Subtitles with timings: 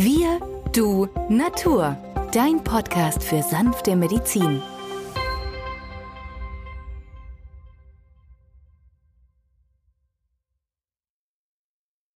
[0.00, 0.38] Wir,
[0.72, 1.96] du, Natur.
[2.32, 4.62] Dein Podcast für sanfte Medizin.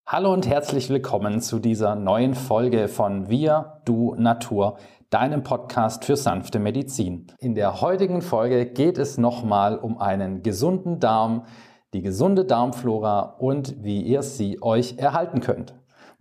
[0.06, 4.78] Hallo und herzlich willkommen zu dieser neuen Folge von Wir, du, Natur,
[5.10, 7.26] deinem Podcast für sanfte Medizin.
[7.40, 11.46] In der heutigen Folge geht es nochmal um einen gesunden Darm,
[11.94, 15.74] die gesunde Darmflora und wie ihr sie euch erhalten könnt.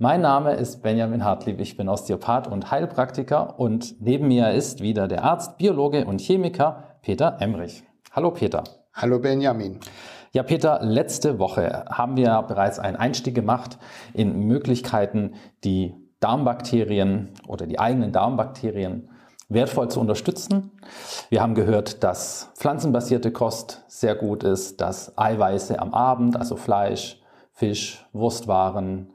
[0.04, 5.08] Mein Name ist Benjamin Hartlieb, ich bin Osteopath und Heilpraktiker und neben mir ist wieder
[5.08, 7.84] der Arzt, Biologe und Chemiker Peter Emrich.
[8.12, 8.64] Hallo Peter.
[8.96, 9.80] Hallo Benjamin.
[10.32, 13.78] Ja, Peter, letzte Woche haben wir bereits einen Einstieg gemacht
[14.16, 19.08] in Möglichkeiten, die Darmbakterien oder die eigenen Darmbakterien
[19.50, 20.72] wertvoll zu unterstützen.
[21.30, 27.22] Wir haben gehört, dass pflanzenbasierte Kost sehr gut ist, dass Eiweiße am Abend, also Fleisch,
[27.54, 29.14] Fisch, Wurstwaren,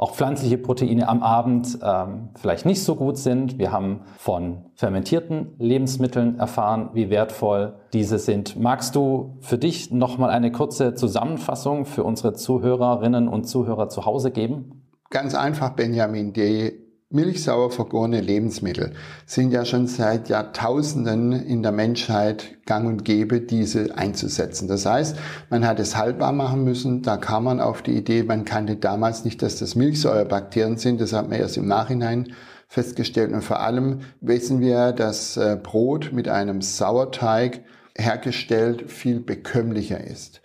[0.00, 3.58] auch pflanzliche Proteine am Abend ähm, vielleicht nicht so gut sind.
[3.58, 8.58] Wir haben von fermentierten Lebensmitteln erfahren, wie wertvoll diese sind.
[8.58, 14.30] Magst du für dich nochmal eine kurze Zusammenfassung für unsere Zuhörerinnen und Zuhörer zu Hause
[14.30, 14.88] geben?
[15.10, 16.32] Ganz einfach, Benjamin.
[16.32, 18.92] Die Milchsauer vergorene Lebensmittel
[19.26, 24.68] sind ja schon seit Jahrtausenden in der Menschheit gang und gäbe, diese einzusetzen.
[24.68, 25.16] Das heißt,
[25.50, 27.02] man hat es haltbar machen müssen.
[27.02, 31.00] Da kam man auf die Idee, man kannte damals nicht, dass das Milchsäurebakterien sind.
[31.00, 32.32] Das hat man erst im Nachhinein
[32.68, 33.32] festgestellt.
[33.32, 37.64] Und vor allem wissen wir, dass äh, Brot mit einem Sauerteig
[37.98, 40.42] hergestellt viel bekömmlicher ist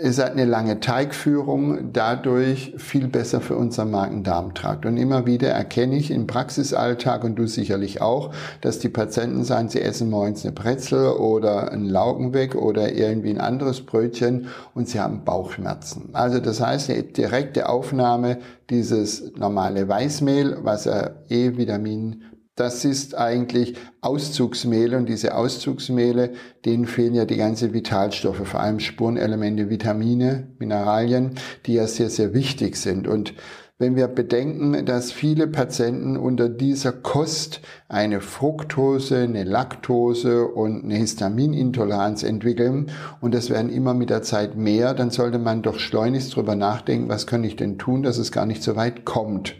[0.00, 4.86] ist halt eine lange Teigführung dadurch viel besser für unseren Magen-Darm-Trakt.
[4.86, 9.68] Und immer wieder erkenne ich im Praxisalltag und du sicherlich auch, dass die Patienten sagen,
[9.68, 14.98] sie essen morgens eine Brezel oder einen Laugenweg oder irgendwie ein anderes Brötchen und sie
[14.98, 16.10] haben Bauchschmerzen.
[16.14, 18.38] Also das heißt, eine direkte Aufnahme
[18.70, 22.22] dieses normale Weißmehl, was ja eh Vitamin
[22.54, 26.32] das ist eigentlich Auszugsmehle und diese Auszugsmehle,
[26.64, 32.34] denen fehlen ja die ganze Vitalstoffe, vor allem Spurenelemente, Vitamine, Mineralien, die ja sehr, sehr
[32.34, 33.08] wichtig sind.
[33.08, 33.34] Und
[33.78, 40.94] wenn wir bedenken, dass viele Patienten unter dieser Kost eine Fructose, eine Laktose und eine
[40.94, 42.90] Histaminintoleranz entwickeln
[43.20, 47.08] und das werden immer mit der Zeit mehr, dann sollte man doch schleunigst drüber nachdenken,
[47.08, 49.56] was kann ich denn tun, dass es gar nicht so weit kommt.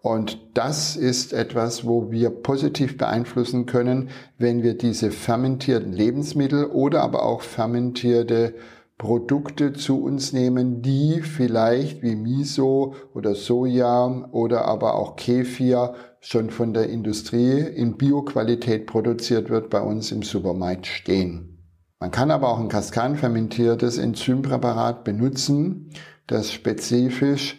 [0.00, 7.02] Und das ist etwas, wo wir positiv beeinflussen können, wenn wir diese fermentierten Lebensmittel oder
[7.02, 8.54] aber auch fermentierte
[8.98, 16.50] Produkte zu uns nehmen, die vielleicht wie Miso oder Soja oder aber auch Kefir schon
[16.50, 21.58] von der Industrie in Bioqualität produziert wird, bei uns im Supermarkt stehen.
[22.00, 25.90] Man kann aber auch ein kaskanfermentiertes Enzympräparat benutzen,
[26.26, 27.58] das spezifisch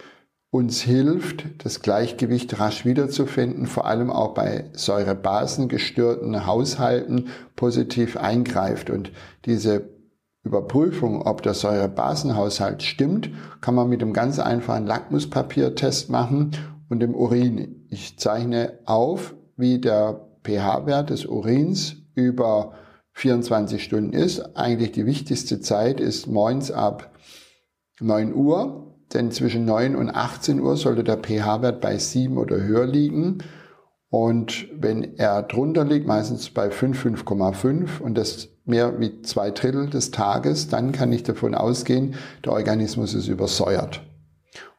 [0.49, 8.89] uns hilft, das Gleichgewicht rasch wiederzufinden, vor allem auch bei säurebasengestörten Haushalten positiv eingreift.
[8.89, 9.11] Und
[9.45, 9.89] diese
[10.43, 16.51] Überprüfung, ob der Säurebasenhaushalt stimmt, kann man mit einem ganz einfachen Lackmuspapiertest machen
[16.89, 17.85] und dem Urin.
[17.89, 22.73] Ich zeichne auf, wie der pH-Wert des Urins über
[23.13, 24.55] 24 Stunden ist.
[24.55, 27.11] Eigentlich die wichtigste Zeit ist morgens ab
[27.99, 32.85] 9 Uhr denn zwischen 9 und 18 Uhr sollte der pH-Wert bei 7 oder höher
[32.85, 33.40] liegen.
[34.09, 39.90] Und wenn er drunter liegt, meistens bei 5, 5,5 und das mehr wie zwei Drittel
[39.90, 44.01] des Tages, dann kann ich davon ausgehen, der Organismus ist übersäuert.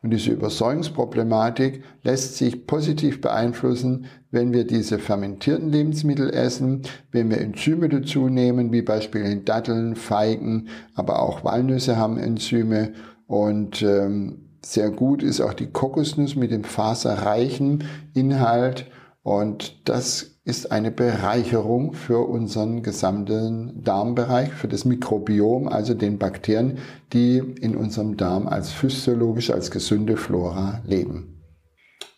[0.03, 7.39] Und diese Übersäuerungsproblematik lässt sich positiv beeinflussen, wenn wir diese fermentierten Lebensmittel essen, wenn wir
[7.39, 12.93] Enzyme dazu nehmen, wie beispielsweise Datteln, Feigen, aber auch Walnüsse haben Enzyme
[13.29, 17.85] und ähm, sehr gut ist auch die Kokosnuss mit dem faserreichen
[18.15, 18.87] Inhalt.
[19.23, 26.79] Und das ist eine Bereicherung für unseren gesamten Darmbereich, für das Mikrobiom, also den Bakterien,
[27.13, 31.45] die in unserem Darm als physiologisch, als gesunde Flora leben.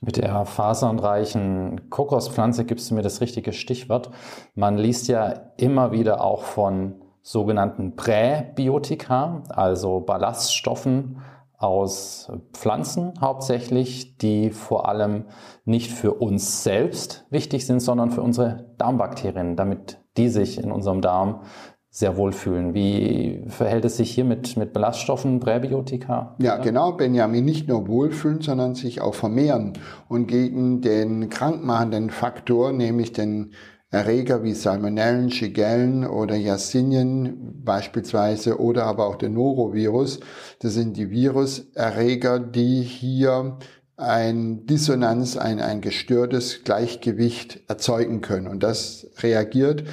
[0.00, 4.12] Mit der fasernreichen Kokospflanze gibst du mir das richtige Stichwort.
[4.54, 11.22] Man liest ja immer wieder auch von sogenannten Präbiotika, also Ballaststoffen
[11.60, 15.26] aus Pflanzen hauptsächlich, die vor allem
[15.64, 21.02] nicht für uns selbst wichtig sind, sondern für unsere Darmbakterien, damit die sich in unserem
[21.02, 21.42] Darm
[21.90, 22.72] sehr wohlfühlen.
[22.72, 26.36] Wie verhält es sich hier mit, mit Ballaststoffen, Präbiotika?
[26.38, 29.74] Ja, genau, Benjamin, nicht nur wohlfühlen, sondern sich auch vermehren
[30.08, 33.52] und gegen den krankmachenden Faktor, nämlich den
[33.92, 40.20] Erreger wie Salmonellen, Shigellen oder Yersinien beispielsweise oder aber auch der Norovirus.
[40.60, 43.58] Das sind die Viruserreger, die hier
[43.96, 48.46] ein Dissonanz, ein, ein gestörtes Gleichgewicht erzeugen können.
[48.46, 49.84] Und das reagiert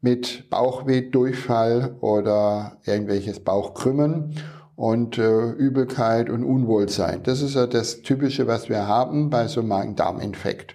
[0.00, 4.34] mit Bauchweh, Durchfall oder irgendwelches Bauchkrümmen
[4.76, 7.22] und äh, Übelkeit und Unwohlsein.
[7.22, 10.74] Das ist ja das Typische, was wir haben bei so einem Magen-Darm-Infekt.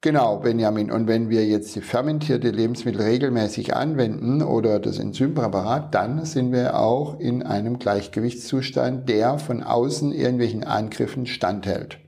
[0.00, 0.92] Genau, Benjamin.
[0.92, 6.78] Und wenn wir jetzt die fermentierte Lebensmittel regelmäßig anwenden oder das Enzympräparat, dann sind wir
[6.78, 11.98] auch in einem Gleichgewichtszustand, der von außen irgendwelchen Angriffen standhält.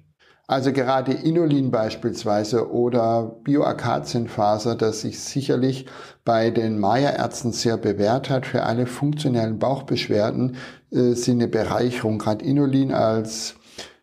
[0.46, 5.86] Also gerade Inulin beispielsweise oder Bioakazienfaser, das sich sicherlich
[6.24, 10.56] bei den Maya-Ärzten sehr bewährt hat für alle funktionellen Bauchbeschwerden,
[10.92, 12.18] äh, sind eine Bereicherung.
[12.18, 13.56] Gerade Inulin als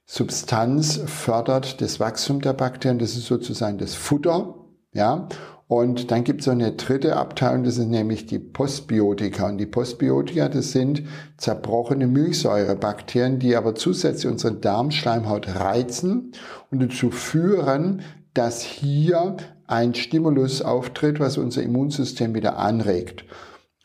[0.10, 2.98] Substanz fördert das Wachstum der Bakterien.
[2.98, 4.56] Das ist sozusagen das Futter.
[4.94, 5.28] Ja.
[5.68, 9.50] Und dann gibt es so eine dritte Abteilung, das ist nämlich die Postbiotika.
[9.50, 11.04] Und die Postbiotika, das sind
[11.36, 16.32] zerbrochene Milchsäurebakterien, die aber zusätzlich unsere Darmschleimhaut reizen
[16.72, 18.02] und dazu führen,
[18.34, 23.26] dass hier ein Stimulus auftritt, was unser Immunsystem wieder anregt.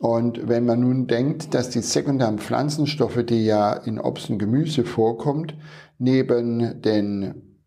[0.03, 4.85] Und wenn man nun denkt, dass die sekundären Pflanzenstoffe, die ja in Obst und Gemüse
[4.85, 5.55] vorkommt,
[5.97, 7.61] neben den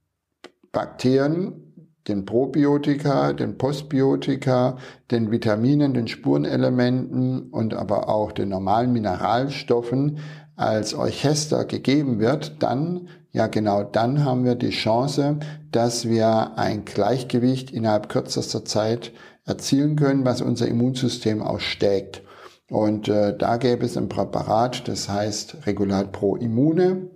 [0.73, 4.75] Bakterien, den Probiotika, den Postbiotika,
[5.11, 10.17] den Vitaminen, den Spurenelementen und aber auch den normalen Mineralstoffen
[10.57, 15.39] als Orchester gegeben wird, dann, ja genau dann haben wir die Chance,
[15.71, 19.13] dass wir ein Gleichgewicht innerhalb kürzester Zeit
[19.45, 22.24] erzielen können, was unser Immunsystem auch stärkt.
[22.69, 27.09] Und äh, da gäbe es ein Präparat, das heißt Regulat Pro Immune.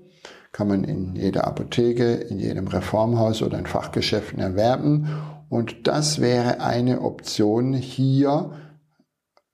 [0.51, 5.07] Kann man in jeder Apotheke, in jedem Reformhaus oder in Fachgeschäften erwerben.
[5.49, 8.51] Und das wäre eine Option, hier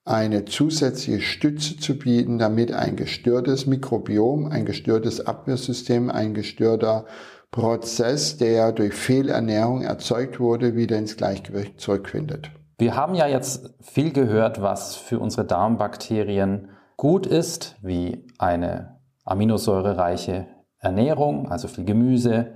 [0.06, 7.06] eine zusätzliche Stütze zu bieten, damit ein gestörtes Mikrobiom, ein gestörtes Abwehrsystem, ein gestörter
[7.50, 12.51] Prozess, der durch Fehlernährung erzeugt wurde, wieder ins Gleichgewicht zurückfindet.
[12.77, 20.48] Wir haben ja jetzt viel gehört, was für unsere Darmbakterien gut ist, wie eine aminosäurereiche
[20.80, 22.48] Ernährung, also viel Gemüse,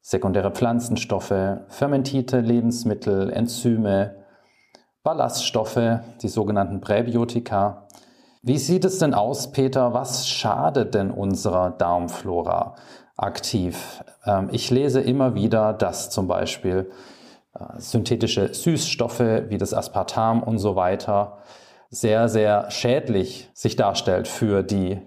[0.00, 1.34] sekundäre Pflanzenstoffe,
[1.66, 4.24] fermentierte Lebensmittel, Enzyme,
[5.02, 7.88] Ballaststoffe, die sogenannten Präbiotika.
[8.42, 9.92] Wie sieht es denn aus, Peter?
[9.94, 12.76] Was schadet denn unserer Darmflora
[13.16, 14.04] aktiv?
[14.24, 16.90] Ähm, ich lese immer wieder, dass zum Beispiel
[17.78, 21.38] synthetische Süßstoffe wie das Aspartam und so weiter
[21.90, 24.98] sehr, sehr schädlich sich darstellt für die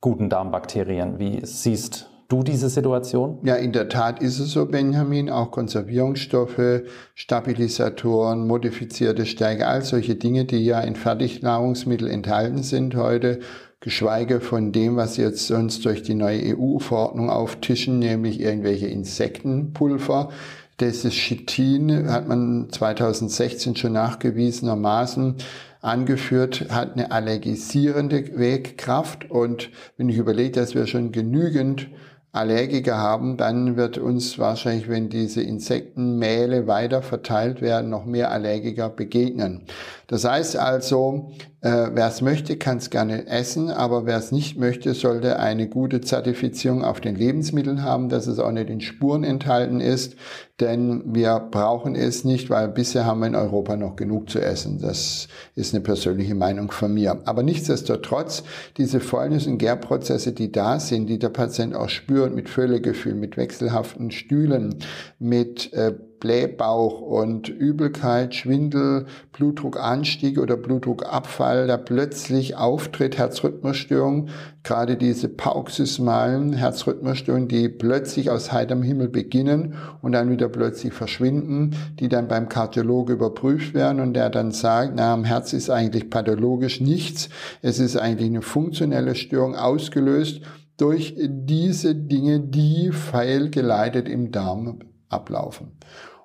[0.00, 1.18] guten Darmbakterien.
[1.18, 3.38] Wie siehst du diese Situation?
[3.44, 5.30] Ja, in der Tat ist es so, Benjamin.
[5.30, 6.82] Auch Konservierungsstoffe,
[7.14, 13.38] Stabilisatoren, modifizierte Stärke, all solche Dinge, die ja in Fertignahrungsmitteln enthalten sind heute,
[13.78, 20.30] geschweige von dem, was jetzt sonst durch die neue EU-Verordnung auftischen, nämlich irgendwelche Insektenpulver
[20.80, 25.36] dieses Chitin hat man 2016 schon nachgewiesenermaßen
[25.80, 29.30] angeführt, hat eine allergisierende Wegkraft.
[29.30, 31.88] Und wenn ich überlege, dass wir schon genügend
[32.32, 38.88] Allergiker haben, dann wird uns wahrscheinlich, wenn diese Insektenmähle weiter verteilt werden, noch mehr Allergiker
[38.88, 39.66] begegnen.
[40.06, 41.32] Das heißt also,
[41.62, 45.68] äh, wer es möchte, kann es gerne essen, aber wer es nicht möchte, sollte eine
[45.68, 50.16] gute Zertifizierung auf den Lebensmitteln haben, dass es auch nicht in Spuren enthalten ist,
[50.58, 54.80] denn wir brauchen es nicht, weil bisher haben wir in Europa noch genug zu essen.
[54.80, 57.20] Das ist eine persönliche Meinung von mir.
[57.26, 58.42] Aber nichtsdestotrotz,
[58.76, 63.36] diese Fäulnis- und Gärprozesse, die da sind, die der Patient auch spürt, mit Völlegefühl, mit
[63.36, 64.76] wechselhaften Stühlen,
[65.18, 74.28] mit äh, Blähbauch und Übelkeit, Schwindel, Blutdruckanstieg oder Blutdruckabfall, der plötzlich auftritt, Herzrhythmusstörung,
[74.62, 81.74] gerade diese paroxysmalen Herzrhythmusstörungen, die plötzlich aus heiterem Himmel beginnen und dann wieder plötzlich verschwinden,
[81.98, 86.08] die dann beim Kardiologe überprüft werden und der dann sagt, na, am Herz ist eigentlich
[86.08, 87.30] pathologisch nichts,
[87.62, 90.42] es ist eigentlich eine funktionelle Störung ausgelöst
[90.76, 95.72] durch diese Dinge, die feilgeleitet im Darm ablaufen.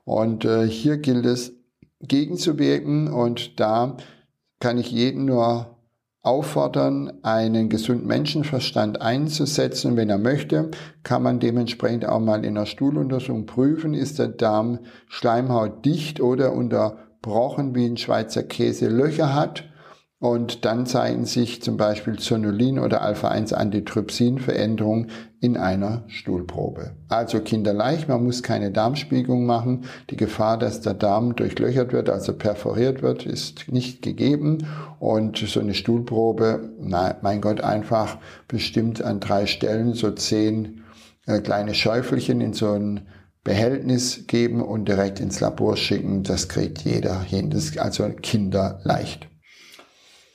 [0.07, 1.51] Und äh, hier gilt es
[1.99, 3.97] gegenzuwirken und da
[4.61, 5.77] kann ich jeden nur
[6.21, 9.97] auffordern, einen gesunden Menschenverstand einzusetzen.
[9.97, 10.71] Wenn er möchte,
[11.03, 16.53] kann man dementsprechend auch mal in der Stuhluntersuchung prüfen, ist der Darm Schleimhaut dicht oder
[16.53, 19.65] unterbrochen, wie ein Schweizer Käse Löcher hat.
[20.19, 26.95] Und dann zeigen sich zum Beispiel Zonulin oder Alpha-1-Antitrypsin-Veränderungen in einer Stuhlprobe.
[27.07, 29.85] Also kinderleicht, man muss keine Darmspiegelung machen.
[30.09, 34.65] Die Gefahr, dass der Darm durchlöchert wird, also perforiert wird, ist nicht gegeben.
[34.99, 40.81] Und so eine Stuhlprobe, na, mein Gott, einfach bestimmt an drei Stellen so zehn
[41.27, 43.05] äh, kleine Schäufelchen in so ein
[43.43, 46.23] Behältnis geben und direkt ins Labor schicken.
[46.23, 47.51] Das kriegt jeder hin.
[47.51, 49.27] Das ist also kinderleicht.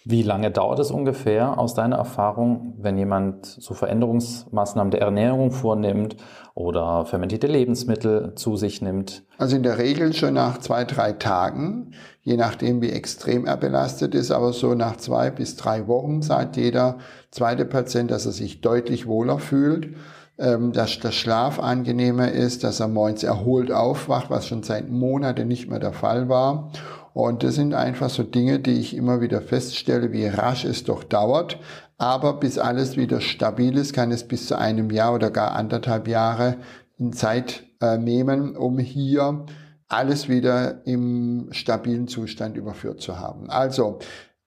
[0.05, 6.17] Wie lange dauert es ungefähr aus deiner Erfahrung, wenn jemand so Veränderungsmaßnahmen der Ernährung vornimmt
[6.55, 9.23] oder fermentierte Lebensmittel zu sich nimmt?
[9.39, 11.93] Also in der Regel schon nach zwei, drei Tagen,
[12.23, 16.57] je nachdem wie extrem er belastet ist, aber so nach zwei bis drei Wochen sagt
[16.57, 16.99] jeder
[17.31, 19.95] zweite Patient, dass er sich deutlich wohler fühlt
[20.39, 25.47] ähm, dass der Schlaf angenehmer ist, dass er morgens erholt aufwacht, was schon seit Monaten
[25.47, 26.73] nicht mehr der Fall war.
[27.15, 31.05] Und das sind einfach so Dinge, die ich immer wieder feststelle, wie rasch es doch
[31.05, 31.59] dauert.
[31.99, 36.09] Aber bis alles wieder stabil ist, kann es bis zu einem Jahr oder gar anderthalb
[36.09, 36.57] Jahre
[36.99, 39.45] in Zeit äh, nehmen, um hier
[39.89, 43.51] alles wieder im stabilen Zustand überführt zu haben.
[43.51, 43.99] Also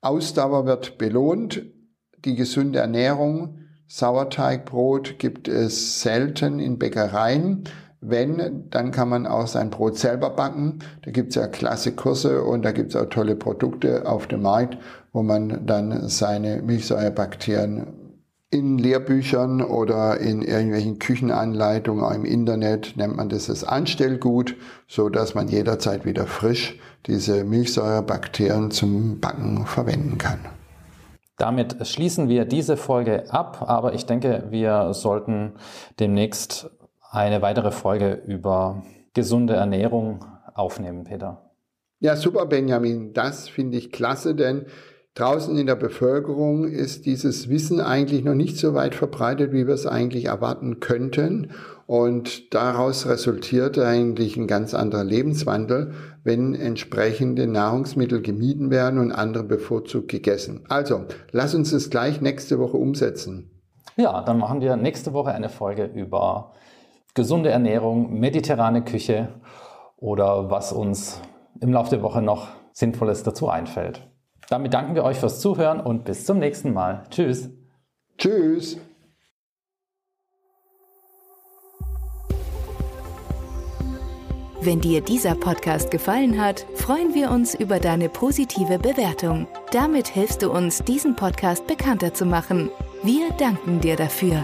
[0.01, 1.63] Ausdauer wird belohnt,
[2.25, 7.65] die gesunde Ernährung, Sauerteigbrot gibt es selten in Bäckereien.
[8.09, 10.79] Wenn, dann kann man auch sein Brot selber backen.
[11.03, 14.41] Da gibt es ja klasse Kurse und da gibt es auch tolle Produkte auf dem
[14.41, 14.77] Markt,
[15.13, 17.87] wo man dann seine Milchsäurebakterien
[18.51, 24.55] in Lehrbüchern oder in irgendwelchen Küchenanleitungen auch im Internet nennt man das das Anstellgut,
[24.87, 30.39] so dass man jederzeit wieder frisch diese Milchsäurebakterien zum Backen verwenden kann.
[31.37, 35.51] Damit schließen wir diese Folge ab, aber ich denke, wir sollten
[35.99, 36.69] demnächst
[37.15, 41.51] eine weitere Folge über gesunde Ernährung aufnehmen, Peter.
[41.99, 43.13] Ja, super, Benjamin.
[43.13, 44.65] Das finde ich klasse, denn
[45.15, 49.73] draußen in der Bevölkerung ist dieses Wissen eigentlich noch nicht so weit verbreitet, wie wir
[49.73, 51.51] es eigentlich erwarten könnten.
[51.87, 55.93] Und daraus resultiert eigentlich ein ganz anderer Lebenswandel,
[56.23, 60.65] wenn entsprechende Nahrungsmittel gemieden werden und andere bevorzugt gegessen.
[60.67, 63.51] Also, lass uns das gleich nächste Woche umsetzen.
[63.95, 66.51] Ja, dann machen wir nächste Woche eine Folge über
[67.15, 69.29] gesunde Ernährung, mediterrane Küche
[69.97, 71.21] oder was uns
[71.61, 74.07] im Laufe der Woche noch Sinnvolles dazu einfällt.
[74.49, 77.03] Damit danken wir euch fürs Zuhören und bis zum nächsten Mal.
[77.09, 77.49] Tschüss.
[78.17, 78.77] Tschüss.
[84.61, 89.47] Wenn dir dieser Podcast gefallen hat, freuen wir uns über deine positive Bewertung.
[89.71, 92.71] Damit hilfst du uns, diesen Podcast bekannter zu machen.
[93.03, 94.43] Wir danken dir dafür.